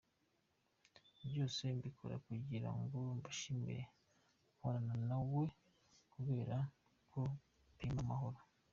Byose 1.29 1.61
mbikora 1.77 2.15
kugira 2.25 2.69
ngo 2.79 2.99
mushimishe, 3.21 3.81
mporana 4.55 4.95
na 5.09 5.17
we 5.33 5.45
kubera 6.13 6.57
ko 7.11 7.21
bimpa 7.77 8.01
amahoro. 8.05 8.37